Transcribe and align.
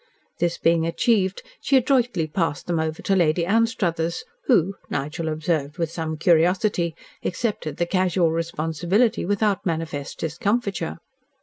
This 0.39 0.57
being 0.57 0.87
achieved, 0.87 1.43
she 1.61 1.77
adroitly 1.77 2.25
passed 2.25 2.65
them 2.65 2.79
over 2.79 3.03
to 3.03 3.15
Lady 3.15 3.45
Anstruthers, 3.45 4.23
who, 4.45 4.73
Nigel 4.89 5.29
observed 5.29 5.77
with 5.77 5.91
some 5.91 6.17
curiosity, 6.17 6.95
accepted 7.23 7.77
the 7.77 7.85
casual 7.85 8.31
responsibility 8.31 9.27
without 9.27 9.63
manifest 9.63 10.17
discomfiture. 10.21 10.97